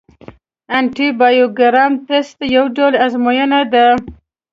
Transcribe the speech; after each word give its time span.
انټي 0.77 1.07
بایوګرام 1.19 1.93
ټسټ 2.07 2.39
یو 2.55 2.65
ډول 2.75 2.93
ازموینه 3.05 3.61
ده. 3.73 3.85